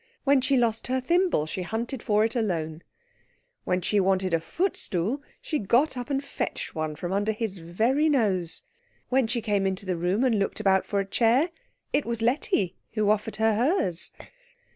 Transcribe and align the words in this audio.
When 0.23 0.41
she 0.41 0.57
lost 0.57 0.87
her 0.87 0.99
thimble, 0.99 1.45
she 1.45 1.61
hunted 1.61 2.01
for 2.01 2.25
it 2.25 2.35
alone. 2.35 2.81
When 3.65 3.81
she 3.83 3.99
wanted 3.99 4.33
a 4.33 4.39
footstool, 4.39 5.21
she 5.43 5.59
got 5.59 5.95
up 5.95 6.09
and 6.09 6.23
fetched 6.23 6.73
one 6.73 6.95
from 6.95 7.13
under 7.13 7.31
his 7.31 7.59
very 7.59 8.09
nose. 8.09 8.63
When 9.09 9.27
she 9.27 9.43
came 9.43 9.67
into 9.67 9.85
the 9.85 9.97
room 9.97 10.23
and 10.23 10.39
looked 10.39 10.59
about 10.59 10.87
for 10.87 10.99
a 10.99 11.05
chair, 11.05 11.51
it 11.93 12.03
was 12.05 12.23
Letty 12.23 12.77
who 12.93 13.11
offered 13.11 13.35
her 13.35 13.53
hers. 13.53 14.11